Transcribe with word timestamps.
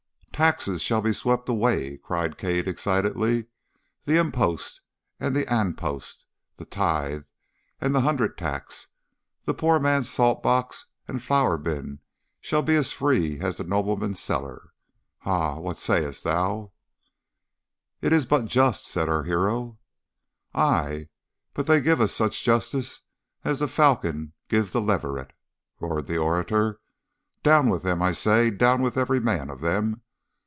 "'Taxes 0.33 0.81
shall 0.81 1.01
be 1.01 1.13
swept 1.13 1.47
away!' 1.47 1.97
cried 1.97 2.35
Cade 2.35 2.67
excitedly 2.67 3.45
'the 4.05 4.15
impost 4.17 4.81
and 5.19 5.35
the 5.35 5.45
anpost 5.47 6.25
the 6.57 6.65
tithe 6.65 7.25
and 7.79 7.93
the 7.93 8.01
hundred 8.01 8.39
tax. 8.39 8.87
The 9.45 9.53
poor 9.53 9.79
man's 9.79 10.09
salt 10.09 10.41
box 10.41 10.87
and 11.07 11.21
flour 11.21 11.59
bin 11.59 11.99
shall 12.39 12.63
be 12.63 12.75
as 12.75 12.91
free 12.91 13.39
as 13.39 13.57
the 13.57 13.63
nobleman's 13.63 14.19
cellar. 14.19 14.71
Ha! 15.19 15.59
what 15.59 15.77
sayest 15.77 16.23
thou?' 16.23 16.71
"'It 18.01 18.11
is 18.11 18.25
but 18.25 18.45
just,' 18.45 18.87
said 18.87 19.07
our 19.07 19.21
hero. 19.25 19.77
"'Ay, 20.55 21.09
but 21.53 21.67
they 21.67 21.81
give 21.81 22.01
us 22.01 22.11
such 22.13 22.43
justice 22.43 23.01
as 23.45 23.59
the 23.59 23.67
falcon 23.67 24.33
gives 24.49 24.71
the 24.71 24.81
leveret!' 24.81 25.33
roared 25.79 26.07
the 26.07 26.17
orator. 26.17 26.79
'Down 27.43 27.69
with 27.69 27.83
them, 27.83 28.01
I 28.01 28.11
say 28.11 28.49
down 28.49 28.81
with 28.81 28.97
every 28.97 29.19
man 29.19 29.51
of 29.51 29.61
them! 29.61 30.01